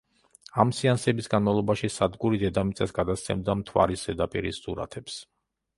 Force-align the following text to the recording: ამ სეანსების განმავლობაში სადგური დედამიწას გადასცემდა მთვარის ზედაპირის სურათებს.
ამ 0.61 0.69
სეანსების 0.77 1.29
განმავლობაში 1.33 1.89
სადგური 1.97 2.41
დედამიწას 2.47 2.95
გადასცემდა 3.01 3.59
მთვარის 3.61 4.09
ზედაპირის 4.09 4.65
სურათებს. 4.67 5.23